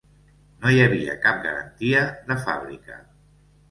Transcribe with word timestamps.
No 0.63 0.71
hi 0.77 0.81
havia 0.85 1.19
cap 1.27 1.39
garantia 1.45 2.03
de 2.33 2.43
fàbrica. 2.45 3.03